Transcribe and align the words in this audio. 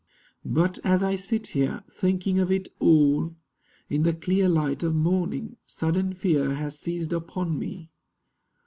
But 0.43 0.79
as 0.83 1.03
I 1.03 1.13
sit 1.13 1.45
here, 1.53 1.83
thinking 1.87 2.39
of 2.39 2.51
it 2.51 2.67
all 2.79 3.35
In 3.87 4.01
the 4.01 4.15
clear 4.15 4.49
light 4.49 4.81
of 4.81 4.95
morning, 4.95 5.57
sudden 5.67 6.13
fear 6.13 6.55
Has 6.55 6.79
seized 6.79 7.13
upon 7.13 7.59
me. 7.59 7.91